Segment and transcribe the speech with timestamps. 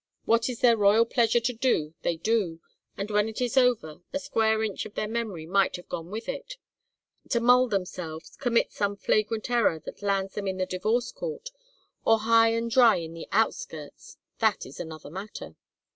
[0.25, 2.59] What is their royal pleasure to do they do,
[2.97, 6.27] and when it is over a square inch of their memory might have gone with
[6.27, 6.57] it.
[7.29, 11.51] To mull themselves, commit some flagrant error that lands them in the divorce court,
[12.03, 15.55] or high and dry in the outskirts that is another matter.